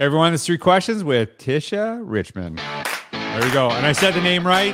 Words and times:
Everyone, 0.00 0.30
there's 0.30 0.46
three 0.46 0.58
questions 0.58 1.02
with 1.02 1.38
Tisha 1.38 2.00
Richmond. 2.04 2.58
There 3.10 3.42
we 3.42 3.50
go. 3.50 3.68
And 3.68 3.84
I 3.84 3.90
said 3.90 4.14
the 4.14 4.20
name 4.20 4.46
right. 4.46 4.72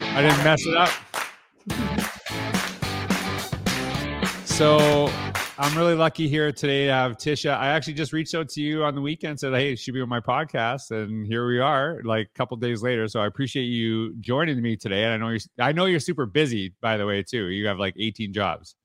I 0.00 0.22
didn't 0.22 0.44
mess 0.44 0.64
it 0.64 0.76
up. 0.76 0.90
So 4.44 5.10
I'm 5.58 5.76
really 5.76 5.96
lucky 5.96 6.28
here 6.28 6.52
today 6.52 6.86
to 6.86 6.92
have 6.92 7.16
Tisha. 7.16 7.50
I 7.58 7.70
actually 7.70 7.94
just 7.94 8.12
reached 8.12 8.36
out 8.36 8.48
to 8.50 8.60
you 8.60 8.84
on 8.84 8.94
the 8.94 9.00
weekend, 9.00 9.40
said, 9.40 9.52
"Hey, 9.52 9.74
she 9.74 9.90
be 9.90 10.00
on 10.00 10.08
my 10.08 10.20
podcast," 10.20 10.92
and 10.92 11.26
here 11.26 11.44
we 11.44 11.58
are, 11.58 12.00
like 12.04 12.28
a 12.32 12.38
couple 12.38 12.56
days 12.56 12.84
later. 12.84 13.08
So 13.08 13.18
I 13.18 13.26
appreciate 13.26 13.64
you 13.64 14.14
joining 14.20 14.62
me 14.62 14.76
today. 14.76 15.02
And 15.02 15.12
I 15.12 15.16
know 15.16 15.30
you're, 15.30 15.40
I 15.58 15.72
know 15.72 15.86
you're 15.86 15.98
super 15.98 16.24
busy, 16.24 16.72
by 16.80 16.96
the 16.96 17.04
way, 17.04 17.24
too. 17.24 17.48
You 17.48 17.66
have 17.66 17.80
like 17.80 17.94
18 17.98 18.32
jobs. 18.32 18.76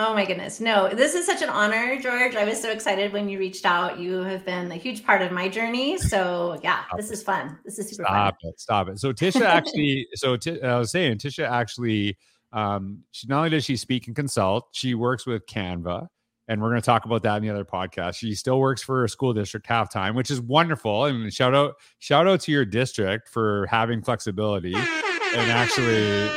Oh 0.00 0.14
my 0.14 0.24
goodness. 0.24 0.60
No, 0.60 0.88
this 0.88 1.16
is 1.16 1.26
such 1.26 1.42
an 1.42 1.48
honor, 1.48 2.00
George. 2.00 2.36
I 2.36 2.44
was 2.44 2.62
so 2.62 2.70
excited 2.70 3.12
when 3.12 3.28
you 3.28 3.36
reached 3.36 3.66
out. 3.66 3.98
You 3.98 4.18
have 4.18 4.44
been 4.44 4.70
a 4.70 4.76
huge 4.76 5.04
part 5.04 5.22
of 5.22 5.32
my 5.32 5.48
journey. 5.48 5.98
So, 5.98 6.56
yeah, 6.62 6.84
stop 6.84 6.96
this 6.96 7.10
is 7.10 7.20
fun. 7.20 7.58
This 7.64 7.80
is 7.80 7.90
super 7.90 8.04
stop 8.04 8.36
fun. 8.40 8.50
it. 8.50 8.60
Stop 8.60 8.88
it. 8.90 9.00
So, 9.00 9.12
Tisha 9.12 9.42
actually, 9.42 10.06
so 10.14 10.36
T- 10.36 10.62
I 10.62 10.78
was 10.78 10.92
saying, 10.92 11.18
Tisha 11.18 11.50
actually, 11.50 12.16
um, 12.52 13.02
she 13.10 13.26
not 13.26 13.38
only 13.38 13.50
does 13.50 13.64
she 13.64 13.76
speak 13.76 14.06
and 14.06 14.14
consult, 14.14 14.68
she 14.70 14.94
works 14.94 15.26
with 15.26 15.44
Canva. 15.46 16.06
And 16.46 16.62
we're 16.62 16.70
going 16.70 16.80
to 16.80 16.86
talk 16.86 17.04
about 17.04 17.24
that 17.24 17.36
in 17.38 17.42
the 17.42 17.50
other 17.50 17.64
podcast. 17.64 18.14
She 18.14 18.36
still 18.36 18.60
works 18.60 18.82
for 18.82 19.02
a 19.02 19.08
school 19.08 19.34
district 19.34 19.66
half 19.66 19.92
time, 19.92 20.14
which 20.14 20.30
is 20.30 20.40
wonderful. 20.40 21.06
And 21.06 21.30
shout 21.34 21.56
out, 21.56 21.74
shout 21.98 22.28
out 22.28 22.40
to 22.42 22.52
your 22.52 22.64
district 22.64 23.28
for 23.28 23.66
having 23.66 24.00
flexibility 24.00 24.74
and 24.76 25.50
actually 25.50 26.30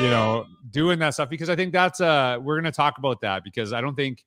you 0.00 0.08
know, 0.10 0.46
doing 0.70 0.98
that 0.98 1.14
stuff 1.14 1.28
because 1.28 1.48
I 1.48 1.56
think 1.56 1.72
that's 1.72 2.00
uh 2.00 2.38
we're 2.40 2.56
gonna 2.56 2.72
talk 2.72 2.98
about 2.98 3.20
that 3.22 3.44
because 3.44 3.72
I 3.72 3.80
don't 3.80 3.94
think 3.94 4.24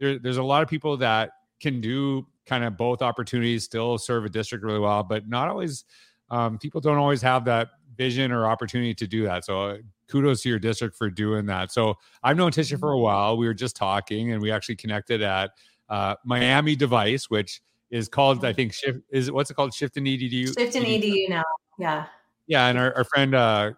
there, 0.00 0.18
there's 0.18 0.38
a 0.38 0.42
lot 0.42 0.62
of 0.62 0.68
people 0.68 0.96
that 0.98 1.30
can 1.60 1.80
do 1.80 2.26
kind 2.46 2.64
of 2.64 2.76
both 2.76 3.02
opportunities, 3.02 3.64
still 3.64 3.98
serve 3.98 4.24
a 4.24 4.28
district 4.28 4.64
really 4.64 4.80
well, 4.80 5.02
but 5.02 5.28
not 5.28 5.48
always 5.48 5.84
um, 6.30 6.58
people 6.58 6.80
don't 6.80 6.96
always 6.96 7.22
have 7.22 7.44
that 7.44 7.68
vision 7.96 8.32
or 8.32 8.46
opportunity 8.46 8.94
to 8.94 9.06
do 9.06 9.24
that. 9.24 9.44
So 9.44 9.62
uh, 9.62 9.76
kudos 10.08 10.42
to 10.42 10.48
your 10.48 10.58
district 10.58 10.96
for 10.96 11.10
doing 11.10 11.46
that. 11.46 11.72
So 11.72 11.94
I've 12.22 12.36
known 12.36 12.50
Tisha 12.50 12.78
for 12.80 12.92
a 12.92 12.94
mm-hmm. 12.94 13.02
while. 13.02 13.36
We 13.36 13.46
were 13.46 13.54
just 13.54 13.76
talking 13.76 14.32
and 14.32 14.42
we 14.42 14.50
actually 14.50 14.76
connected 14.76 15.22
at 15.22 15.50
uh, 15.88 16.16
Miami 16.24 16.74
Device, 16.74 17.28
which 17.28 17.60
is 17.90 18.08
called, 18.08 18.44
I 18.44 18.52
think, 18.52 18.72
shift 18.72 19.00
is 19.10 19.30
what's 19.30 19.50
it 19.50 19.54
called? 19.54 19.74
Shift 19.74 19.98
in 19.98 20.04
EDU. 20.04 20.58
Shift 20.58 20.74
in 20.74 20.84
EDU 20.84 21.28
now. 21.28 21.44
Yeah. 21.78 22.06
Yeah. 22.46 22.66
And 22.68 22.78
our, 22.78 22.96
our 22.96 23.04
friend 23.04 23.34
uh, 23.34 23.72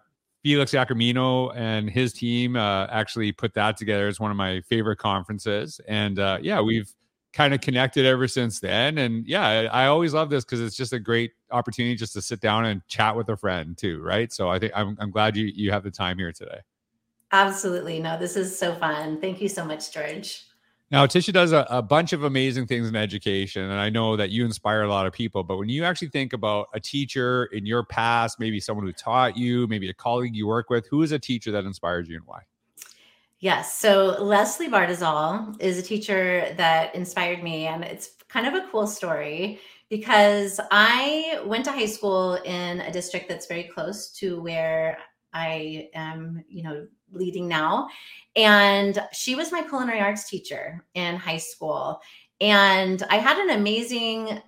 Felix 0.45 0.73
Jacomino 0.73 1.51
and 1.55 1.89
his 1.89 2.13
team 2.13 2.55
uh, 2.55 2.85
actually 2.91 3.31
put 3.31 3.55
that 3.55 3.77
together. 3.77 4.07
It's 4.07 4.19
one 4.19 4.29
of 4.29 4.37
my 4.37 4.61
favorite 4.69 4.97
conferences, 4.97 5.81
and 5.87 6.19
uh, 6.19 6.37
yeah, 6.39 6.61
we've 6.61 6.87
kind 7.33 7.55
of 7.55 7.61
connected 7.61 8.05
ever 8.05 8.27
since 8.27 8.59
then. 8.59 8.99
And 8.99 9.25
yeah, 9.25 9.43
I, 9.43 9.85
I 9.85 9.87
always 9.87 10.13
love 10.13 10.29
this 10.29 10.45
because 10.45 10.61
it's 10.61 10.75
just 10.75 10.93
a 10.93 10.99
great 10.99 11.31
opportunity 11.49 11.95
just 11.95 12.13
to 12.13 12.21
sit 12.21 12.41
down 12.41 12.65
and 12.65 12.87
chat 12.87 13.15
with 13.15 13.27
a 13.29 13.35
friend 13.35 13.75
too, 13.75 14.03
right? 14.03 14.31
So 14.31 14.47
I 14.47 14.59
think 14.59 14.71
I'm, 14.75 14.95
I'm 14.99 15.09
glad 15.09 15.35
you 15.35 15.47
you 15.47 15.71
have 15.71 15.81
the 15.81 15.89
time 15.89 16.19
here 16.19 16.31
today. 16.31 16.59
Absolutely, 17.31 17.99
no, 17.99 18.15
this 18.19 18.35
is 18.35 18.55
so 18.55 18.75
fun. 18.75 19.19
Thank 19.19 19.41
you 19.41 19.49
so 19.49 19.65
much, 19.65 19.91
George. 19.91 20.45
Now, 20.91 21.07
Tisha 21.07 21.33
does 21.33 21.51
a, 21.51 21.65
a, 21.69 21.81
bunch 21.81 22.13
of 22.13 22.23
amazing 22.23 22.67
things 22.67 22.87
in 22.87 22.95
education, 22.95 23.63
and 23.63 23.79
I 23.79 23.89
know 23.89 24.15
that 24.15 24.29
you 24.29 24.45
inspire 24.45 24.83
a 24.83 24.87
lot 24.87 25.07
of 25.07 25.13
people. 25.13 25.43
But 25.43 25.57
when 25.57 25.67
you 25.67 25.83
actually 25.83 26.09
think 26.09 26.31
about 26.31 26.67
a 26.75 26.79
teacher 26.79 27.45
in 27.45 27.65
your 27.65 27.83
past, 27.83 28.39
maybe 28.39 28.59
someone 28.59 28.85
who 28.85 28.93
taught 28.93 29.35
you, 29.35 29.65
maybe 29.65 29.89
a 29.89 29.93
colleague 29.95 30.35
you 30.35 30.45
work 30.45 30.69
with, 30.69 30.87
who 30.87 31.01
is 31.01 31.11
a 31.11 31.17
teacher 31.17 31.51
that 31.51 31.65
inspires 31.65 32.07
you 32.07 32.17
and 32.17 32.25
why? 32.27 32.41
Yes. 33.39 33.77
So 33.79 34.15
Leslie 34.21 34.69
Bardazal 34.69 35.59
is 35.59 35.79
a 35.79 35.81
teacher 35.81 36.53
that 36.55 36.93
inspired 36.93 37.43
me, 37.43 37.65
and 37.65 37.83
it's 37.83 38.11
kind 38.29 38.45
of 38.45 38.53
a 38.53 38.67
cool 38.71 38.85
story 38.85 39.59
because 39.89 40.59
I 40.71 41.41
went 41.45 41.65
to 41.65 41.71
high 41.71 41.85
school 41.87 42.35
in 42.35 42.81
a 42.81 42.91
district 42.91 43.27
that's 43.27 43.47
very 43.47 43.63
close 43.63 44.11
to 44.19 44.39
where 44.39 44.99
I 45.33 45.89
am, 45.93 46.43
you 46.47 46.63
know, 46.63 46.87
leading 47.15 47.47
now. 47.47 47.87
And 48.35 49.01
she 49.13 49.35
was 49.35 49.51
my 49.51 49.63
culinary 49.63 50.01
arts 50.01 50.29
teacher 50.29 50.83
in 50.93 51.15
high 51.15 51.37
school. 51.37 52.01
And 52.41 53.01
I 53.09 53.17
had 53.17 53.37
an 53.37 53.57
amazing 53.57 54.41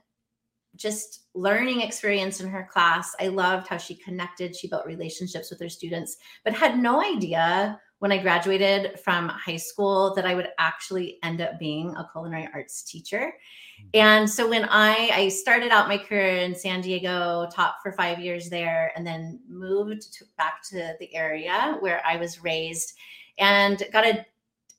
just 0.76 1.22
learning 1.34 1.82
experience 1.82 2.40
in 2.40 2.50
her 2.50 2.68
class. 2.72 3.16
I 3.20 3.28
loved 3.28 3.68
how 3.68 3.78
she 3.78 3.96
connected, 3.96 4.56
she 4.56 4.68
built 4.68 4.86
relationships 4.86 5.50
with 5.50 5.60
her 5.60 5.70
students, 5.70 6.18
but 6.44 6.54
had 6.54 6.78
no 6.78 7.04
idea 7.04 7.80
when 8.00 8.12
I 8.12 8.20
graduated 8.20 9.00
from 9.00 9.30
high 9.30 9.58
school 9.58 10.14
that 10.16 10.26
I 10.26 10.36
would 10.36 10.50
actually 10.60 11.18
end 11.24 11.42
up 11.42 11.58
being 11.58 11.96
a 11.96 12.08
culinary 12.12 12.48
arts 12.54 12.84
teacher. 12.84 13.34
Mm-hmm. 13.80 13.90
And 13.94 14.30
so 14.30 14.48
when 14.48 14.66
I 14.70 15.10
I 15.14 15.30
started 15.30 15.72
out 15.72 15.88
my 15.88 15.98
career 15.98 16.38
in 16.38 16.54
San 16.54 16.82
Diego, 16.82 17.48
taught 17.52 17.76
for 17.82 17.92
5 17.92 18.20
years 18.20 18.50
there 18.50 18.92
and 18.96 19.06
then 19.06 19.40
moved 19.50 20.14
to, 20.14 20.26
back 20.38 20.62
to 20.70 20.94
the 21.00 21.16
area 21.16 21.78
where 21.80 22.02
I 22.06 22.18
was 22.18 22.44
raised 22.44 22.94
and 23.40 23.82
got 23.92 24.06
a 24.06 24.26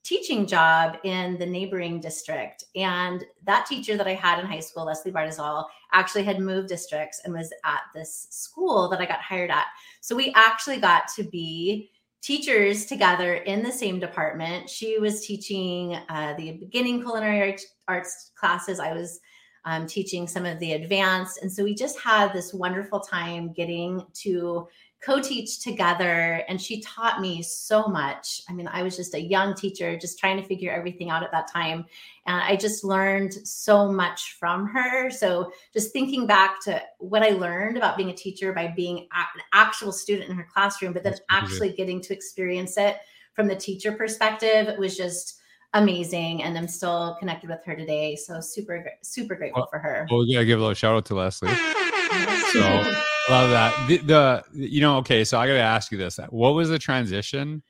teaching 0.05 0.47
job 0.47 0.97
in 1.05 1.37
the 1.39 1.45
neighboring 1.45 2.01
district. 2.01 2.65
And 2.75 3.25
that 3.45 3.67
teacher 3.67 3.97
that 3.97 4.07
I 4.07 4.15
had 4.15 4.39
in 4.39 4.47
high 4.47 4.61
school, 4.61 4.87
Leslie 4.87 5.13
Bardazal, 5.13 5.67
actually 5.93 6.23
had 6.23 6.41
moved 6.41 6.69
districts 6.69 7.21
and 7.25 7.35
was 7.35 7.53
at 7.65 7.81
this 7.95 8.27
school 8.31 8.89
that 8.89 9.01
I 9.01 9.07
got 9.07 9.21
hired 9.21 9.51
at. 9.51 9.67
So 10.01 10.17
we 10.17 10.33
actually 10.35 10.79
got 10.79 11.09
to 11.17 11.25
be 11.25 11.91
teachers 12.23 12.87
together 12.87 13.35
in 13.35 13.63
the 13.63 13.73
same 13.73 14.01
department. 14.01 14.69
She 14.69 14.99
was 14.99 15.27
teaching 15.27 15.95
uh, 16.09 16.35
the 16.37 16.53
beginning 16.53 17.01
culinary 17.01 17.57
arts 17.87 18.33
classes. 18.39 18.81
I 18.81 18.93
was 18.93 19.21
um, 19.65 19.87
teaching 19.87 20.27
some 20.27 20.47
of 20.47 20.59
the 20.59 20.73
advanced. 20.73 21.41
And 21.43 21.53
so 21.53 21.63
we 21.63 21.75
just 21.75 21.99
had 22.01 22.33
this 22.33 22.55
wonderful 22.55 23.01
time 23.01 23.53
getting 23.53 24.03
to 24.23 24.67
co-teach 25.01 25.61
together 25.61 26.43
and 26.49 26.61
she 26.61 26.81
taught 26.81 27.21
me 27.21 27.41
so 27.43 27.87
much. 27.87 28.43
I 28.49 28.53
mean 28.53 28.69
i 28.69 28.83
was 28.83 28.97
just 28.97 29.15
a 29.15 29.21
young 29.21 29.55
teacher 29.55 29.97
just 29.97 30.19
trying 30.19 30.37
to 30.39 30.43
figure 30.43 30.73
everything 30.73 31.09
out 31.11 31.23
at 31.23 31.31
that 31.31 31.51
time 31.51 31.85
and 32.27 32.43
i 32.43 32.57
just 32.57 32.83
learned 32.83 33.33
so 33.47 33.93
much 33.93 34.37
from 34.39 34.67
her. 34.67 35.11
So 35.11 35.53
just 35.73 35.93
thinking 35.93 36.27
back 36.27 36.63
to 36.65 36.83
what 36.99 37.23
i 37.23 37.31
learned 37.31 37.77
about 37.77 37.97
being 37.97 38.11
a 38.11 38.15
teacher 38.15 38.53
by 38.53 38.73
being 38.75 39.07
an 39.15 39.43
actual 39.53 39.93
student 39.93 40.31
in 40.31 40.37
her 40.37 40.49
classroom 40.53 40.93
but 40.93 41.05
then 41.05 41.15
actually 41.31 41.73
getting 41.73 42.01
to 42.03 42.13
experience 42.13 42.77
it 42.77 42.97
from 43.35 43.47
the 43.47 43.57
teacher 43.57 43.93
perspective 43.93 44.77
was 44.79 44.97
just 44.97 45.41
amazing 45.75 46.43
and 46.43 46.59
i'm 46.59 46.67
still 46.67 47.17
connected 47.21 47.49
with 47.49 47.65
her 47.65 47.77
today. 47.77 48.17
So 48.17 48.41
super 48.41 48.91
super 49.03 49.37
grateful 49.37 49.63
well, 49.63 49.69
for 49.71 49.79
her. 49.79 50.09
well 50.11 50.25
yeah 50.27 50.43
give 50.43 50.59
a 50.59 50.63
little 50.63 50.75
shout 50.75 50.97
out 50.97 51.05
to 51.07 51.15
leslie. 51.15 51.53
So 52.53 52.95
Love 53.31 53.51
that. 53.51 53.89
The, 53.89 53.99
the, 53.99 54.45
you 54.55 54.81
know 54.81 54.97
okay, 54.99 55.23
so 55.23 55.39
I 55.39 55.47
got 55.47 55.53
to 55.55 55.61
ask 55.61 55.93
you 55.93 55.99
this: 55.99 56.19
What 56.31 56.55
was 56.55 56.71
the 56.71 56.79
transition 56.79 57.63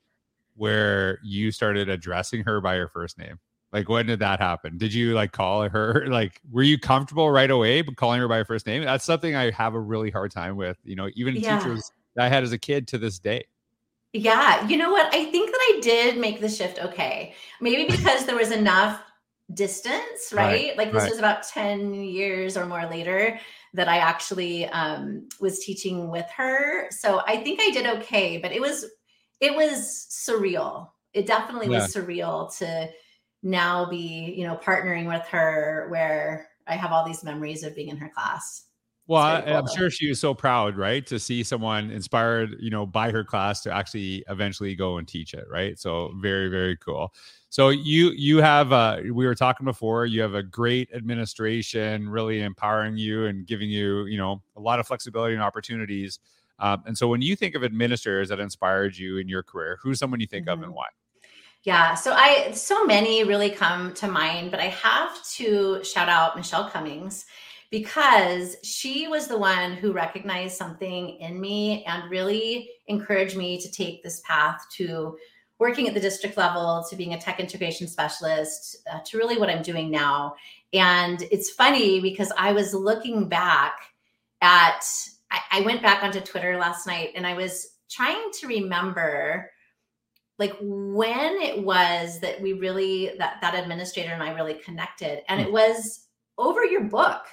where 0.54 1.18
you 1.22 1.50
started 1.50 1.88
addressing 1.88 2.44
her 2.44 2.60
by 2.60 2.76
her 2.76 2.88
first 2.88 3.18
name? 3.18 3.40
Like 3.72 3.88
when 3.88 4.06
did 4.06 4.20
that 4.20 4.40
happen? 4.40 4.78
Did 4.78 4.94
you 4.94 5.14
like 5.14 5.32
call 5.32 5.68
her 5.68 6.06
like 6.08 6.40
were 6.50 6.62
you 6.62 6.78
comfortable 6.78 7.30
right 7.30 7.50
away 7.50 7.82
but 7.82 7.96
calling 7.96 8.20
her 8.20 8.28
by 8.28 8.38
her 8.38 8.44
first 8.44 8.66
name? 8.66 8.84
That's 8.84 9.04
something 9.04 9.34
I 9.34 9.50
have 9.50 9.74
a 9.74 9.80
really 9.80 10.10
hard 10.10 10.30
time 10.30 10.56
with, 10.56 10.78
you 10.84 10.96
know, 10.96 11.08
even 11.14 11.36
yeah. 11.36 11.58
teachers 11.58 11.90
that 12.14 12.24
I 12.24 12.28
had 12.28 12.44
as 12.44 12.52
a 12.52 12.58
kid 12.58 12.88
to 12.88 12.98
this 12.98 13.18
day. 13.18 13.44
Yeah, 14.14 14.66
you 14.66 14.78
know 14.78 14.90
what? 14.90 15.12
I 15.14 15.26
think 15.26 15.50
that 15.50 15.60
I 15.60 15.80
did 15.82 16.18
make 16.18 16.40
the 16.40 16.48
shift 16.48 16.82
okay. 16.82 17.34
Maybe 17.60 17.84
because 17.84 18.24
there 18.24 18.36
was 18.36 18.50
enough 18.50 19.02
distance, 19.54 20.32
right? 20.32 20.68
right 20.68 20.76
like 20.76 20.92
this 20.92 21.02
right. 21.02 21.10
was 21.10 21.18
about 21.18 21.42
10 21.42 21.94
years 21.94 22.56
or 22.56 22.66
more 22.66 22.86
later 22.86 23.38
that 23.74 23.88
I 23.88 23.98
actually 23.98 24.66
um, 24.66 25.28
was 25.40 25.60
teaching 25.60 26.10
with 26.10 26.26
her. 26.36 26.90
So 26.90 27.22
I 27.26 27.38
think 27.38 27.60
I 27.60 27.70
did 27.70 27.86
okay, 27.98 28.38
but 28.38 28.52
it 28.52 28.60
was 28.60 28.86
it 29.40 29.54
was 29.54 30.06
surreal. 30.10 30.88
It 31.12 31.26
definitely 31.26 31.68
yeah. 31.68 31.82
was 31.82 31.94
surreal 31.94 32.56
to 32.58 32.88
now 33.42 33.88
be, 33.88 34.34
you 34.36 34.46
know, 34.46 34.56
partnering 34.56 35.06
with 35.06 35.26
her 35.28 35.86
where 35.90 36.48
I 36.66 36.74
have 36.74 36.92
all 36.92 37.06
these 37.06 37.24
memories 37.24 37.62
of 37.62 37.74
being 37.74 37.88
in 37.88 37.96
her 37.98 38.10
class. 38.14 38.64
Well, 39.08 39.22
I, 39.22 39.40
am 39.40 39.64
sure 39.74 39.88
she 39.88 40.10
was 40.10 40.20
so 40.20 40.34
proud, 40.34 40.76
right, 40.76 41.04
to 41.06 41.18
see 41.18 41.42
someone 41.42 41.90
inspired, 41.90 42.56
you 42.60 42.68
know, 42.68 42.84
by 42.84 43.10
her 43.10 43.24
class 43.24 43.62
to 43.62 43.72
actually 43.72 44.22
eventually 44.28 44.74
go 44.74 44.98
and 44.98 45.08
teach 45.08 45.32
it, 45.32 45.46
right? 45.50 45.78
So 45.78 46.12
very, 46.16 46.48
very 46.48 46.76
cool. 46.76 47.14
So 47.48 47.70
you 47.70 48.10
you 48.10 48.42
have 48.42 48.70
uh, 48.70 48.98
we 49.02 49.24
were 49.24 49.34
talking 49.34 49.64
before. 49.64 50.04
You 50.04 50.20
have 50.20 50.34
a 50.34 50.42
great 50.42 50.90
administration, 50.92 52.06
really 52.06 52.42
empowering 52.42 52.98
you 52.98 53.24
and 53.24 53.46
giving 53.46 53.70
you, 53.70 54.04
you 54.04 54.18
know, 54.18 54.42
a 54.56 54.60
lot 54.60 54.78
of 54.78 54.86
flexibility 54.86 55.32
and 55.32 55.42
opportunities. 55.42 56.18
Um, 56.58 56.82
and 56.84 56.98
so 56.98 57.08
when 57.08 57.22
you 57.22 57.34
think 57.34 57.54
of 57.54 57.64
administrators 57.64 58.28
that 58.28 58.40
inspired 58.40 58.94
you 58.94 59.16
in 59.16 59.26
your 59.26 59.42
career, 59.42 59.78
who's 59.82 59.98
someone 59.98 60.20
you 60.20 60.26
think 60.26 60.48
mm-hmm. 60.48 60.52
of 60.52 60.58
and 60.58 60.68
mm-hmm. 60.68 60.76
why? 60.76 60.86
Yeah, 61.62 61.94
so 61.94 62.12
I 62.12 62.50
so 62.52 62.84
many 62.84 63.24
really 63.24 63.48
come 63.48 63.94
to 63.94 64.06
mind, 64.06 64.50
but 64.50 64.60
I 64.60 64.66
have 64.66 65.26
to 65.36 65.82
shout 65.82 66.10
out 66.10 66.36
Michelle 66.36 66.68
Cummings 66.68 67.24
because 67.70 68.56
she 68.62 69.08
was 69.08 69.26
the 69.26 69.38
one 69.38 69.72
who 69.72 69.92
recognized 69.92 70.56
something 70.56 71.10
in 71.20 71.40
me 71.40 71.84
and 71.86 72.10
really 72.10 72.70
encouraged 72.86 73.36
me 73.36 73.60
to 73.60 73.70
take 73.70 74.02
this 74.02 74.22
path 74.26 74.64
to 74.76 75.16
working 75.58 75.88
at 75.88 75.94
the 75.94 76.00
district 76.00 76.36
level 76.36 76.86
to 76.88 76.96
being 76.96 77.14
a 77.14 77.20
tech 77.20 77.40
integration 77.40 77.86
specialist 77.86 78.76
uh, 78.90 79.00
to 79.04 79.18
really 79.18 79.38
what 79.38 79.50
I'm 79.50 79.62
doing 79.62 79.90
now. 79.90 80.34
And 80.72 81.22
it's 81.30 81.50
funny 81.50 82.00
because 82.00 82.32
I 82.38 82.52
was 82.52 82.72
looking 82.72 83.28
back 83.28 83.74
at, 84.40 84.80
I, 85.30 85.40
I 85.52 85.60
went 85.62 85.82
back 85.82 86.02
onto 86.02 86.20
Twitter 86.20 86.56
last 86.56 86.86
night 86.86 87.10
and 87.16 87.26
I 87.26 87.34
was 87.34 87.74
trying 87.90 88.30
to 88.40 88.46
remember 88.46 89.50
like 90.38 90.56
when 90.60 91.32
it 91.42 91.64
was 91.64 92.20
that 92.20 92.40
we 92.40 92.52
really 92.52 93.10
that 93.18 93.38
that 93.40 93.56
administrator 93.56 94.10
and 94.10 94.22
I 94.22 94.32
really 94.34 94.54
connected. 94.54 95.22
And 95.28 95.40
it 95.40 95.50
was 95.50 96.06
over 96.38 96.64
your 96.64 96.84
book 96.84 97.26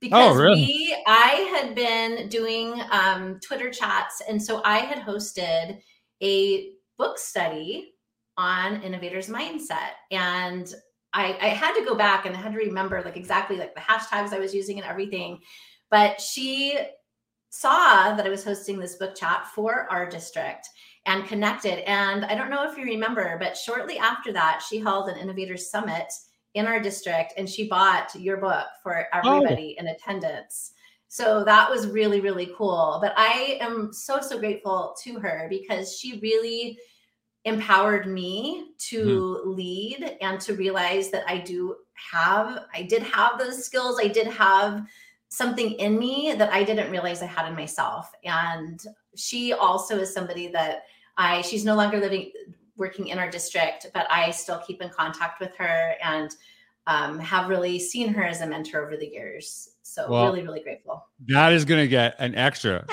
because 0.00 0.36
oh, 0.36 0.40
really? 0.40 0.62
we 0.62 1.02
I 1.06 1.48
had 1.54 1.74
been 1.74 2.28
doing 2.28 2.80
um, 2.90 3.38
Twitter 3.40 3.70
chats 3.70 4.22
and 4.28 4.42
so 4.42 4.62
I 4.64 4.78
had 4.78 4.98
hosted 4.98 5.80
a 6.22 6.70
book 6.98 7.18
study 7.18 7.94
on 8.36 8.82
innovators 8.82 9.28
mindset 9.28 9.92
and 10.10 10.72
I, 11.12 11.36
I 11.40 11.48
had 11.48 11.74
to 11.74 11.84
go 11.84 11.94
back 11.94 12.26
and 12.26 12.36
I 12.36 12.40
had 12.40 12.52
to 12.52 12.58
remember 12.58 13.02
like 13.04 13.16
exactly 13.16 13.56
like 13.56 13.74
the 13.74 13.80
hashtags 13.80 14.32
I 14.32 14.38
was 14.38 14.54
using 14.54 14.78
and 14.78 14.86
everything 14.86 15.40
but 15.90 16.20
she 16.20 16.78
saw 17.50 18.14
that 18.14 18.24
I 18.24 18.30
was 18.30 18.44
hosting 18.44 18.78
this 18.78 18.96
book 18.96 19.14
chat 19.16 19.48
for 19.54 19.90
our 19.90 20.08
district 20.08 20.68
and 21.06 21.26
connected. 21.26 21.88
And 21.88 22.24
I 22.24 22.34
don't 22.34 22.50
know 22.50 22.70
if 22.70 22.78
you 22.78 22.84
remember, 22.84 23.36
but 23.40 23.56
shortly 23.56 23.98
after 23.98 24.32
that, 24.32 24.62
she 24.66 24.78
held 24.78 25.08
an 25.08 25.18
innovators 25.18 25.70
summit 25.70 26.12
in 26.54 26.66
our 26.66 26.80
district 26.80 27.34
and 27.36 27.48
she 27.48 27.68
bought 27.68 28.14
your 28.14 28.36
book 28.38 28.66
for 28.82 29.06
everybody 29.12 29.76
oh. 29.78 29.80
in 29.80 29.88
attendance. 29.88 30.72
So 31.08 31.42
that 31.44 31.68
was 31.68 31.88
really, 31.88 32.20
really 32.20 32.52
cool. 32.56 32.98
But 33.02 33.14
I 33.16 33.58
am 33.60 33.92
so, 33.92 34.20
so 34.20 34.38
grateful 34.38 34.96
to 35.02 35.18
her 35.18 35.46
because 35.50 35.98
she 35.98 36.20
really 36.20 36.78
empowered 37.44 38.06
me 38.06 38.68
to 38.78 39.04
mm-hmm. 39.04 39.50
lead 39.50 40.16
and 40.20 40.40
to 40.40 40.54
realize 40.54 41.10
that 41.10 41.24
I 41.26 41.38
do 41.38 41.76
have, 42.12 42.64
I 42.74 42.82
did 42.82 43.02
have 43.02 43.38
those 43.38 43.64
skills. 43.64 43.98
I 44.00 44.08
did 44.08 44.26
have 44.28 44.86
something 45.30 45.72
in 45.72 45.98
me 45.98 46.34
that 46.36 46.52
I 46.52 46.64
didn't 46.64 46.90
realize 46.90 47.22
I 47.22 47.26
had 47.26 47.48
in 47.48 47.54
myself. 47.54 48.10
And 48.24 48.80
she 49.16 49.52
also 49.52 49.98
is 49.98 50.12
somebody 50.12 50.48
that 50.48 50.82
I, 51.16 51.42
she's 51.42 51.64
no 51.64 51.74
longer 51.74 51.98
living, 51.98 52.32
working 52.80 53.08
in 53.08 53.18
our 53.18 53.30
district, 53.30 53.86
but 53.94 54.06
I 54.10 54.30
still 54.30 54.60
keep 54.66 54.82
in 54.82 54.88
contact 54.88 55.38
with 55.38 55.54
her 55.56 55.94
and 56.02 56.34
um, 56.86 57.18
have 57.20 57.48
really 57.48 57.78
seen 57.78 58.12
her 58.12 58.24
as 58.24 58.40
a 58.40 58.46
mentor 58.46 58.84
over 58.84 58.96
the 58.96 59.06
years. 59.06 59.76
So 59.82 60.10
well, 60.10 60.24
really, 60.24 60.42
really 60.42 60.60
grateful. 60.60 61.06
That 61.28 61.52
is 61.52 61.64
going 61.64 61.80
to 61.80 61.88
get 61.88 62.16
an 62.18 62.34
extra, 62.34 62.84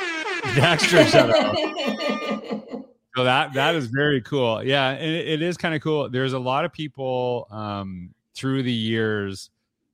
an 0.43 0.59
extra 0.59 1.05
shout 1.05 1.29
out. 1.29 1.55
so 3.15 3.23
that 3.23 3.53
that 3.53 3.75
is 3.75 3.87
very 3.87 4.21
cool. 4.21 4.63
Yeah, 4.63 4.93
it, 4.93 5.27
it 5.27 5.41
is 5.41 5.57
kind 5.57 5.73
of 5.73 5.81
cool. 5.81 6.09
There's 6.09 6.33
a 6.33 6.39
lot 6.39 6.65
of 6.65 6.73
people 6.73 7.47
um, 7.49 8.13
through 8.35 8.63
the 8.63 8.73
years 8.73 9.49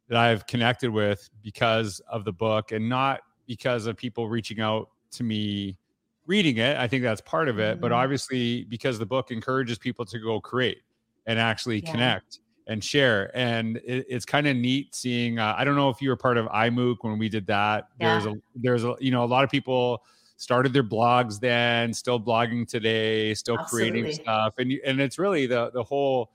that 0.10 0.18
I've 0.18 0.46
connected 0.48 0.92
with 0.92 1.30
because 1.42 2.02
of 2.08 2.26
the 2.26 2.34
book 2.34 2.72
and 2.72 2.90
not 2.90 3.22
because 3.48 3.86
of 3.86 3.96
people 3.96 4.28
reaching 4.28 4.60
out 4.60 4.90
to 5.12 5.24
me 5.24 5.78
reading 6.26 6.58
it. 6.58 6.78
I 6.78 6.88
think 6.88 7.04
that's 7.04 7.22
part 7.22 7.50
of 7.50 7.60
it, 7.60 7.74
mm-hmm. 7.74 7.82
but 7.82 7.92
obviously 7.92 8.64
because 8.66 9.00
the 9.00 9.06
book 9.06 9.32
encourages 9.32 9.78
people 9.78 10.06
to 10.06 10.20
go 10.20 10.40
create 10.40 10.82
and 11.26 11.40
actually 11.40 11.80
yeah. 11.80 11.92
connect 11.92 12.40
and 12.68 12.84
share. 12.84 13.32
And 13.36 13.78
it, 13.78 14.06
it's 14.10 14.26
kind 14.26 14.48
of 14.48 14.56
neat 14.56 14.96
seeing. 14.96 15.40
Uh, 15.40 15.54
I 15.58 15.64
don't 15.64 15.76
know 15.76 15.90
if 15.90 16.02
you 16.02 16.10
were 16.10 16.16
part 16.16 16.38
of 16.38 16.48
IMMOOC 16.48 16.98
when 17.02 17.18
we 17.18 17.30
did 17.30 17.48
that. 17.48 17.90
Yeah. 18.00 18.20
There's 18.20 18.26
a 18.26 18.40
there's 18.56 18.84
a 18.84 18.96
you 19.00 19.12
know 19.12 19.24
a 19.24 19.26
lot 19.26 19.44
of 19.44 19.50
people 19.50 20.04
started 20.38 20.74
their 20.74 20.84
blogs 20.84 21.40
then, 21.40 21.94
still 21.94 22.20
blogging 22.20 22.68
today, 22.68 23.34
still 23.34 23.60
Absolutely. 23.60 23.92
creating 23.92 24.14
stuff, 24.14 24.54
and 24.58 24.72
and 24.86 25.02
it's 25.02 25.20
really 25.20 25.46
the 25.46 25.72
the 25.72 25.84
whole 25.84 26.32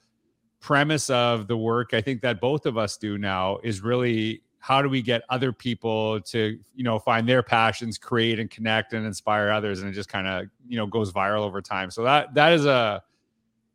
premise 0.60 1.08
of 1.08 1.46
the 1.46 1.56
work 1.56 1.94
I 1.94 2.00
think 2.00 2.20
that 2.22 2.40
both 2.40 2.66
of 2.66 2.76
us 2.76 2.96
do 2.96 3.16
now 3.16 3.58
is 3.62 3.80
really 3.80 4.42
how 4.58 4.82
do 4.82 4.88
we 4.88 5.00
get 5.00 5.22
other 5.28 5.52
people 5.52 6.20
to 6.20 6.58
you 6.74 6.84
know 6.84 6.98
find 6.98 7.28
their 7.28 7.42
passions 7.42 7.96
create 7.98 8.38
and 8.38 8.50
connect 8.50 8.92
and 8.92 9.06
inspire 9.06 9.50
others 9.50 9.80
and 9.80 9.88
it 9.88 9.92
just 9.92 10.08
kind 10.08 10.26
of 10.26 10.46
you 10.66 10.76
know 10.76 10.86
goes 10.86 11.12
viral 11.12 11.42
over 11.42 11.62
time 11.62 11.90
so 11.90 12.02
that 12.02 12.34
that 12.34 12.52
is 12.52 12.66
a 12.66 13.02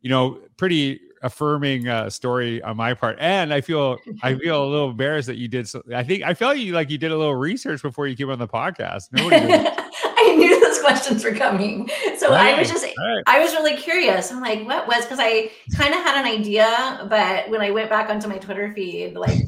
you 0.02 0.10
know 0.10 0.38
pretty 0.56 1.00
affirming 1.22 1.88
uh, 1.88 2.10
story 2.10 2.62
on 2.62 2.76
my 2.76 2.92
part 2.92 3.16
and 3.18 3.52
i 3.52 3.60
feel 3.60 3.96
i 4.22 4.34
feel 4.38 4.64
a 4.64 4.68
little 4.68 4.90
embarrassed 4.90 5.26
that 5.26 5.36
you 5.36 5.48
did 5.48 5.66
so 5.66 5.82
i 5.94 6.02
think 6.02 6.22
i 6.22 6.34
felt 6.34 6.58
you 6.58 6.72
like 6.72 6.90
you 6.90 6.98
did 6.98 7.10
a 7.10 7.16
little 7.16 7.34
research 7.34 7.80
before 7.80 8.06
you 8.06 8.14
came 8.14 8.30
on 8.30 8.38
the 8.38 8.48
podcast 8.48 9.08
I 10.16 10.36
knew 10.36 10.58
those 10.58 10.80
questions 10.80 11.22
were 11.22 11.34
coming. 11.34 11.90
So 12.16 12.30
right, 12.30 12.54
I 12.54 12.58
was 12.58 12.70
just, 12.70 12.84
right. 12.84 13.22
I 13.26 13.40
was 13.40 13.52
really 13.52 13.76
curious. 13.76 14.32
I'm 14.32 14.40
like, 14.40 14.66
what 14.66 14.86
was, 14.86 15.04
because 15.04 15.18
I 15.20 15.50
kind 15.76 15.92
of 15.92 16.00
had 16.00 16.18
an 16.18 16.24
idea, 16.24 17.06
but 17.10 17.50
when 17.50 17.60
I 17.60 17.70
went 17.70 17.90
back 17.90 18.08
onto 18.08 18.26
my 18.26 18.38
Twitter 18.38 18.72
feed, 18.72 19.14
like 19.14 19.38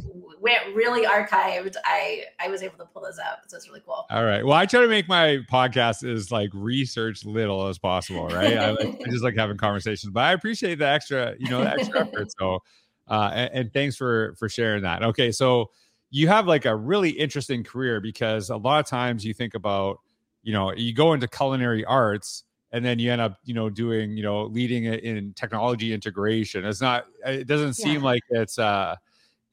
went 0.47 0.77
really 0.77 1.05
archived, 1.05 1.75
I 1.85 2.25
I 2.41 2.49
was 2.49 2.63
able 2.63 2.79
to 2.79 2.85
pull 2.87 3.03
those 3.03 3.19
up. 3.19 3.43
So 3.49 3.57
it's 3.57 3.69
really 3.69 3.83
cool. 3.85 4.07
All 4.09 4.25
right. 4.25 4.45
Well, 4.45 4.57
I 4.57 4.67
try 4.67 4.81
to 4.81 4.89
make 4.89 5.09
my 5.09 5.39
podcast 5.51 6.09
as 6.09 6.31
like 6.31 6.51
research 6.55 7.25
little 7.25 7.67
as 7.67 7.79
possible, 7.79 8.29
right? 8.29 8.57
I, 8.57 8.71
like, 8.71 9.01
I 9.05 9.11
just 9.11 9.25
like 9.25 9.37
having 9.37 9.57
conversations, 9.57 10.13
but 10.13 10.21
I 10.21 10.33
appreciate 10.33 10.77
the 10.77 10.87
extra, 10.87 11.35
you 11.39 11.51
know, 11.51 11.61
the 11.63 11.73
extra 11.73 12.01
effort. 12.07 12.29
So, 12.39 12.61
uh, 13.09 13.31
and, 13.35 13.51
and 13.53 13.73
thanks 13.73 13.97
for 13.97 14.35
for 14.39 14.49
sharing 14.49 14.83
that. 14.83 15.03
Okay, 15.03 15.33
so 15.33 15.71
you 16.11 16.29
have 16.29 16.47
like 16.47 16.65
a 16.65 16.75
really 16.75 17.11
interesting 17.11 17.65
career 17.65 18.01
because 18.01 18.51
a 18.51 18.57
lot 18.57 18.81
of 18.81 18.87
times 18.87 19.25
you 19.25 19.35
think 19.35 19.55
about 19.55 19.99
you 20.43 20.53
know 20.53 20.73
you 20.73 20.95
go 20.95 21.13
into 21.13 21.27
culinary 21.27 21.85
arts 21.85 22.45
and 22.73 22.85
then 22.85 22.99
you 22.99 23.11
end 23.11 23.21
up 23.21 23.39
you 23.45 23.55
know 23.55 23.69
doing 23.69 24.17
you 24.17 24.23
know 24.23 24.45
leading 24.45 24.85
it 24.85 25.01
in 25.03 25.33
technology 25.35 25.93
integration 25.93 26.65
it's 26.65 26.81
not 26.81 27.07
it 27.25 27.47
doesn't 27.47 27.75
seem 27.75 27.97
yeah. 27.97 28.07
like 28.07 28.23
it's 28.31 28.59
uh 28.59 28.95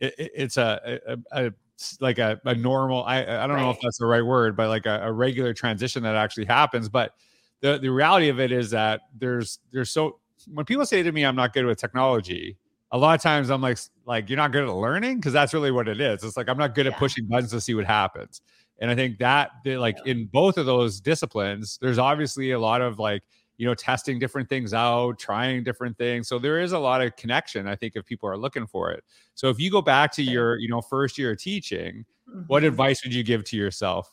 it, 0.03 0.31
it's 0.35 0.57
a, 0.57 0.99
a, 1.07 1.45
a 1.45 1.51
like 1.99 2.19
a, 2.19 2.39
a 2.45 2.55
normal 2.55 3.03
i 3.03 3.21
i 3.21 3.47
don't 3.47 3.51
right. 3.51 3.61
know 3.61 3.71
if 3.71 3.79
that's 3.81 3.97
the 3.97 4.05
right 4.05 4.21
word 4.21 4.55
but 4.55 4.69
like 4.69 4.85
a, 4.85 5.01
a, 5.03 5.11
regular 5.11 5.53
transition 5.53 6.03
that 6.03 6.15
actually 6.15 6.45
happens 6.45 6.87
but 6.87 7.13
the 7.61 7.79
the 7.79 7.89
reality 7.89 8.29
of 8.29 8.39
it 8.39 8.51
is 8.51 8.69
that 8.69 9.01
there's 9.17 9.59
there's 9.71 9.89
so 9.89 10.19
when 10.53 10.65
people 10.65 10.85
say 10.85 11.01
to 11.01 11.11
me 11.11 11.23
i'm 11.23 11.35
not 11.35 11.51
good 11.51 11.65
with 11.65 11.77
technology 11.77 12.57
a 12.91 12.97
lot 12.97 13.15
of 13.15 13.21
times 13.21 13.49
i'm 13.49 13.61
like 13.61 13.79
like 14.05 14.29
you're 14.29 14.37
not 14.37 14.51
good 14.51 14.63
at 14.63 14.73
learning 14.73 15.15
because 15.15 15.33
that's 15.33 15.53
really 15.53 15.71
what 15.71 15.87
it 15.87 15.99
is 15.99 16.23
it's 16.23 16.37
like 16.37 16.47
i'm 16.47 16.57
not 16.57 16.75
good 16.75 16.85
yeah. 16.85 16.91
at 16.91 16.97
pushing 16.99 17.25
buttons 17.27 17.51
to 17.51 17.59
see 17.59 17.73
what 17.73 17.85
happens 17.85 18.41
and 18.79 18.91
I 18.91 18.95
think 18.95 19.19
that 19.19 19.51
like 19.65 19.97
in 20.05 20.25
both 20.25 20.57
of 20.57 20.65
those 20.65 20.99
disciplines, 20.99 21.77
there's 21.81 21.97
obviously 21.97 22.51
a 22.51 22.59
lot 22.59 22.81
of 22.81 22.99
like, 22.99 23.23
you 23.57 23.67
know, 23.67 23.73
testing 23.73 24.19
different 24.19 24.49
things 24.49 24.73
out, 24.73 25.19
trying 25.19 25.63
different 25.63 25.97
things. 25.97 26.27
So 26.27 26.39
there 26.39 26.59
is 26.59 26.71
a 26.71 26.79
lot 26.79 27.01
of 27.01 27.15
connection, 27.15 27.67
I 27.67 27.75
think, 27.75 27.95
if 27.95 28.05
people 28.05 28.27
are 28.29 28.37
looking 28.37 28.65
for 28.65 28.91
it. 28.91 29.03
So 29.35 29.49
if 29.49 29.59
you 29.59 29.69
go 29.69 29.81
back 29.81 30.11
to 30.13 30.23
your, 30.23 30.57
you 30.57 30.69
know, 30.69 30.81
first 30.81 31.17
year 31.17 31.31
of 31.31 31.39
teaching, 31.39 32.05
mm-hmm. 32.29 32.41
what 32.47 32.63
advice 32.63 33.03
would 33.03 33.13
you 33.13 33.23
give 33.23 33.43
to 33.45 33.57
yourself? 33.57 34.11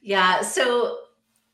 Yeah. 0.00 0.42
So 0.42 0.98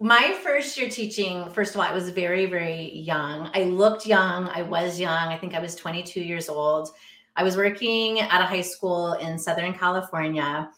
my 0.01 0.37
first 0.43 0.79
year 0.79 0.89
teaching, 0.89 1.51
first 1.51 1.75
of 1.75 1.81
all, 1.81 1.87
I 1.87 1.93
was 1.93 2.11
very, 2.11 2.47
very 2.47 2.93
young. 2.95 3.51
I 3.55 3.65
looked 3.65 4.07
young. 4.07 4.49
I 4.49 4.63
was 4.63 4.99
young. 4.99 5.29
I 5.29 5.37
think 5.37 5.55
I 5.55 5.61
was 5.61 5.75
22 5.75 6.21
years 6.21 6.49
old. 6.49 6.91
I 7.37 7.43
was 7.43 7.57
working 7.57 8.21
at 8.21 8.41
a 8.41 8.45
high 8.45 8.63
school 8.63 9.13
in 9.15 9.39
Southern 9.39 9.75
California 9.75 10.71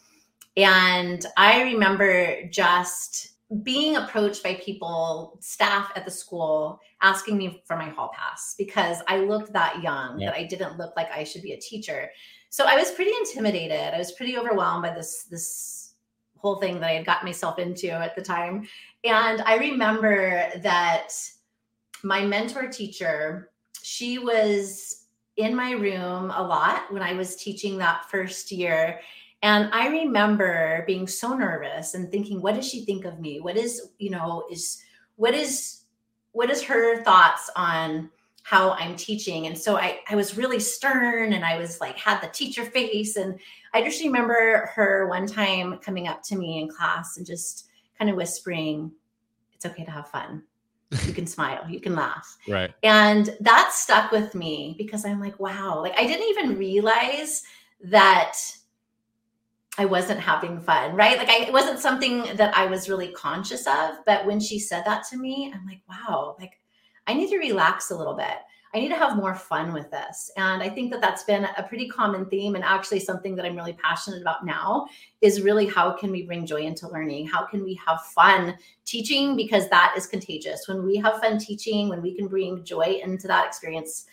and 0.57 1.25
I 1.37 1.63
remember 1.63 2.43
just 2.47 3.30
being 3.63 3.97
approached 3.97 4.43
by 4.43 4.55
people, 4.55 5.37
staff 5.41 5.91
at 5.95 6.05
the 6.05 6.11
school, 6.11 6.79
asking 7.01 7.37
me 7.37 7.61
for 7.65 7.75
my 7.75 7.89
hall 7.89 8.11
pass 8.15 8.55
because 8.57 8.99
I 9.07 9.17
looked 9.17 9.51
that 9.53 9.83
young, 9.83 10.19
yeah. 10.19 10.29
that 10.29 10.37
I 10.37 10.45
didn't 10.45 10.77
look 10.77 10.93
like 10.95 11.11
I 11.11 11.23
should 11.23 11.41
be 11.41 11.51
a 11.51 11.59
teacher. 11.59 12.09
So 12.49 12.65
I 12.65 12.75
was 12.75 12.91
pretty 12.91 13.11
intimidated. 13.19 13.93
I 13.93 13.97
was 13.97 14.13
pretty 14.13 14.37
overwhelmed 14.37 14.83
by 14.83 14.93
this 14.93 15.23
this 15.23 15.93
whole 16.37 16.55
thing 16.55 16.79
that 16.79 16.89
I 16.89 16.93
had 16.93 17.05
got 17.05 17.23
myself 17.23 17.59
into 17.59 17.91
at 17.91 18.15
the 18.15 18.21
time. 18.21 18.67
And 19.03 19.41
I 19.41 19.57
remember 19.57 20.49
that 20.61 21.09
my 22.03 22.25
mentor 22.25 22.67
teacher, 22.67 23.51
she 23.83 24.17
was 24.17 25.05
in 25.37 25.55
my 25.55 25.71
room 25.71 26.31
a 26.31 26.41
lot 26.41 26.91
when 26.91 27.03
I 27.03 27.13
was 27.13 27.35
teaching 27.35 27.77
that 27.77 28.09
first 28.09 28.51
year 28.51 28.99
and 29.41 29.69
I 29.73 29.87
remember 29.87 30.83
being 30.85 31.07
so 31.07 31.33
nervous 31.33 31.95
and 31.95 32.11
thinking, 32.11 32.41
what 32.41 32.55
does 32.55 32.67
she 32.67 32.85
think 32.85 33.05
of 33.05 33.19
me? 33.19 33.39
What 33.39 33.57
is, 33.57 33.89
you 33.97 34.11
know, 34.11 34.45
is 34.51 34.81
what 35.15 35.33
is 35.33 35.81
what 36.33 36.49
is 36.49 36.63
her 36.63 37.03
thoughts 37.03 37.49
on 37.55 38.09
how 38.43 38.71
I'm 38.71 38.95
teaching? 38.95 39.47
And 39.47 39.57
so 39.57 39.77
I, 39.77 39.99
I 40.09 40.15
was 40.15 40.37
really 40.37 40.59
stern 40.59 41.33
and 41.33 41.43
I 41.43 41.57
was 41.57 41.81
like 41.81 41.97
had 41.97 42.21
the 42.21 42.27
teacher 42.27 42.65
face. 42.65 43.17
And 43.17 43.39
I 43.73 43.81
just 43.81 44.01
remember 44.01 44.69
her 44.75 45.07
one 45.07 45.27
time 45.27 45.77
coming 45.79 46.07
up 46.07 46.23
to 46.23 46.35
me 46.35 46.61
in 46.61 46.69
class 46.69 47.17
and 47.17 47.25
just 47.25 47.67
kind 47.97 48.09
of 48.09 48.15
whispering, 48.15 48.91
It's 49.53 49.65
okay 49.65 49.83
to 49.85 49.91
have 49.91 50.07
fun. 50.09 50.43
You 51.05 51.13
can 51.13 51.25
smile, 51.25 51.65
you 51.69 51.79
can 51.79 51.95
laugh. 51.95 52.37
Right. 52.47 52.71
And 52.83 53.35
that 53.39 53.71
stuck 53.73 54.11
with 54.11 54.35
me 54.35 54.75
because 54.77 55.05
I'm 55.05 55.19
like, 55.21 55.39
wow, 55.39 55.79
like 55.81 55.97
I 55.97 56.05
didn't 56.05 56.27
even 56.29 56.57
realize 56.57 57.43
that 57.85 58.37
I 59.77 59.85
wasn't 59.85 60.19
having 60.19 60.59
fun, 60.59 60.95
right? 60.95 61.17
Like 61.17 61.29
I, 61.29 61.43
it 61.43 61.53
wasn't 61.53 61.79
something 61.79 62.23
that 62.35 62.55
I 62.55 62.65
was 62.65 62.89
really 62.89 63.07
conscious 63.09 63.65
of. 63.67 63.95
But 64.05 64.25
when 64.25 64.39
she 64.39 64.59
said 64.59 64.83
that 64.85 65.03
to 65.09 65.17
me, 65.17 65.51
I'm 65.53 65.65
like, 65.65 65.81
wow, 65.87 66.35
like 66.39 66.59
I 67.07 67.13
need 67.13 67.29
to 67.29 67.37
relax 67.37 67.89
a 67.91 67.95
little 67.95 68.15
bit. 68.15 68.37
I 68.73 68.79
need 68.79 68.89
to 68.89 68.97
have 68.97 69.17
more 69.17 69.35
fun 69.35 69.73
with 69.73 69.91
this. 69.91 70.31
And 70.37 70.63
I 70.63 70.69
think 70.69 70.91
that 70.91 71.01
that's 71.01 71.23
been 71.23 71.45
a 71.57 71.63
pretty 71.63 71.89
common 71.89 72.25
theme 72.27 72.55
and 72.55 72.63
actually 72.63 73.01
something 73.01 73.35
that 73.35 73.45
I'm 73.45 73.55
really 73.55 73.73
passionate 73.73 74.21
about 74.21 74.45
now 74.45 74.87
is 75.19 75.41
really 75.41 75.65
how 75.65 75.91
can 75.91 76.09
we 76.09 76.23
bring 76.23 76.45
joy 76.45 76.61
into 76.61 76.87
learning? 76.87 77.27
How 77.27 77.45
can 77.45 77.65
we 77.65 77.77
have 77.85 78.01
fun 78.15 78.57
teaching? 78.85 79.35
Because 79.35 79.67
that 79.69 79.93
is 79.97 80.07
contagious. 80.07 80.69
When 80.69 80.85
we 80.85 80.95
have 80.97 81.19
fun 81.19 81.37
teaching, 81.37 81.89
when 81.89 82.01
we 82.01 82.15
can 82.15 82.27
bring 82.27 82.63
joy 82.63 83.01
into 83.03 83.27
that 83.27 83.45
experience, 83.45 84.05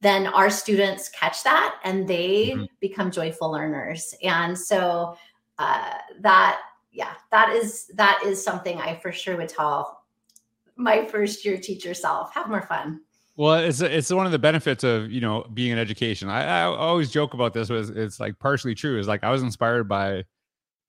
then 0.00 0.26
our 0.26 0.50
students 0.50 1.08
catch 1.08 1.42
that 1.44 1.78
and 1.84 2.06
they 2.06 2.50
mm-hmm. 2.50 2.64
become 2.80 3.10
joyful 3.10 3.50
learners. 3.50 4.14
And 4.22 4.56
so 4.56 5.16
uh, 5.58 5.94
that, 6.20 6.60
yeah, 6.92 7.14
that 7.30 7.50
is 7.50 7.88
that 7.94 8.22
is 8.24 8.42
something 8.42 8.80
I 8.80 8.96
for 8.96 9.12
sure 9.12 9.36
would 9.36 9.48
tell 9.48 10.02
my 10.76 11.04
first 11.06 11.44
year 11.44 11.58
teacher 11.58 11.94
self. 11.94 12.32
Have 12.34 12.48
more 12.48 12.62
fun. 12.62 13.00
Well, 13.36 13.54
it's 13.54 13.80
it's 13.80 14.12
one 14.12 14.26
of 14.26 14.32
the 14.32 14.38
benefits 14.38 14.82
of 14.82 15.10
you 15.12 15.20
know 15.20 15.46
being 15.54 15.72
in 15.72 15.78
education. 15.78 16.28
I, 16.28 16.42
I 16.42 16.62
always 16.64 17.10
joke 17.10 17.34
about 17.34 17.54
this. 17.54 17.68
Was 17.68 17.90
it's 17.90 18.18
like 18.18 18.38
partially 18.38 18.74
true. 18.74 18.98
Is 18.98 19.06
like 19.06 19.22
I 19.22 19.30
was 19.30 19.42
inspired 19.42 19.88
by 19.88 20.24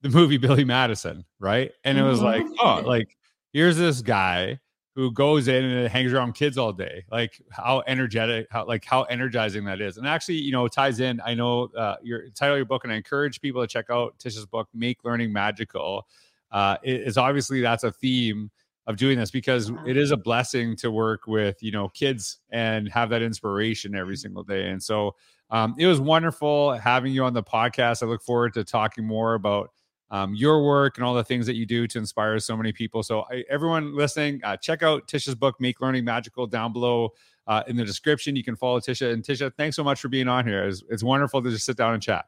the 0.02 0.10
movie 0.10 0.38
Billy 0.38 0.64
Madison, 0.64 1.26
right? 1.40 1.72
And 1.84 1.98
it 1.98 2.04
was 2.04 2.22
like, 2.22 2.44
mm-hmm. 2.44 2.56
oh, 2.62 2.82
like 2.88 3.16
here's 3.54 3.78
this 3.78 4.02
guy 4.02 4.60
who 5.00 5.10
goes 5.14 5.48
in 5.48 5.64
and 5.64 5.88
hangs 5.88 6.12
around 6.12 6.34
kids 6.34 6.58
all 6.58 6.74
day. 6.74 7.06
Like 7.10 7.42
how 7.52 7.84
energetic, 7.88 8.48
how 8.52 8.66
like 8.66 8.84
how 8.84 9.04
energizing 9.04 9.64
that 9.64 9.80
is. 9.80 9.96
And 9.96 10.06
actually, 10.06 10.36
you 10.36 10.52
know, 10.52 10.68
ties 10.68 11.00
in. 11.00 11.22
I 11.26 11.36
know 11.36 11.70
uh, 11.78 11.96
your 12.04 12.30
title 12.32 12.56
of 12.56 12.60
your 12.60 12.66
book, 12.66 12.84
and 12.84 12.92
I 12.92 12.98
encourage 12.98 13.40
people 13.40 13.62
to 13.62 13.68
check 13.68 13.86
out 13.90 14.20
Tisha's 14.20 14.46
book, 14.46 14.68
"Make 14.74 15.06
Learning 15.06 15.32
Magical." 15.32 16.06
Uh, 16.52 16.76
is 16.84 17.18
obviously 17.18 17.62
that's 17.62 17.86
a 17.86 17.94
theme 17.94 18.52
of 18.88 18.98
doing 18.98 19.18
this 19.18 19.32
because 19.32 19.72
it 19.86 19.96
is 19.96 20.12
a 20.12 20.18
blessing 20.18 20.76
to 20.76 20.92
work 20.92 21.28
with 21.28 21.56
you 21.64 21.72
know 21.72 21.88
kids 21.90 22.40
and 22.50 22.90
have 22.90 23.10
that 23.12 23.22
inspiration 23.22 23.96
every 23.96 24.16
mm-hmm. 24.16 24.22
single 24.22 24.44
day 24.44 24.70
and 24.70 24.82
so 24.82 25.16
um, 25.52 25.76
it 25.78 25.86
was 25.86 26.02
wonderful 26.02 26.74
having 26.74 27.14
you 27.14 27.24
on 27.24 27.36
the 27.36 27.44
podcast 27.44 28.02
i 28.02 28.08
look 28.08 28.24
forward 28.24 28.52
to 28.52 28.64
talking 28.64 29.06
more 29.06 29.36
about 29.36 29.70
um, 30.12 30.34
your 30.34 30.64
work 30.64 30.98
and 30.98 31.06
all 31.06 31.14
the 31.14 31.24
things 31.24 31.46
that 31.46 31.56
you 31.56 31.66
do 31.66 31.88
to 31.88 31.98
inspire 31.98 32.40
so 32.40 32.58
many 32.58 32.72
people. 32.72 33.04
So 33.04 33.26
I, 33.32 33.44
everyone 33.50 33.96
listening 33.96 34.42
uh, 34.44 34.58
check 34.58 34.84
out 34.84 35.08
tisha's 35.08 35.36
book 35.36 35.56
make 35.60 35.82
learning 35.82 36.06
magical 36.06 36.48
down 36.48 36.74
below 36.74 37.10
uh, 37.48 37.64
in 37.68 37.76
the 37.76 37.86
description. 37.86 38.36
You 38.36 38.44
can 38.44 38.56
follow 38.56 38.80
tisha. 38.80 39.14
And 39.14 39.24
tisha 39.24 39.52
thanks 39.56 39.76
so 39.76 39.84
much 39.84 40.02
for 40.02 40.08
being 40.08 40.28
on 40.28 40.46
here. 40.48 40.64
It's, 40.64 40.84
it's 40.90 41.04
wonderful 41.04 41.42
to 41.42 41.50
just 41.50 41.66
sit 41.66 41.78
down 41.78 41.94
and 41.94 42.02
chat. 42.02 42.26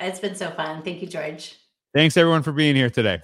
It's 0.00 0.20
been 0.20 0.34
so 0.34 0.50
fun. 0.50 0.82
Thank 0.82 1.02
you 1.02 1.08
george. 1.08 1.56
Thanks 1.94 2.16
everyone 2.16 2.42
for 2.42 2.52
being 2.52 2.74
here 2.74 2.90
today 2.90 3.20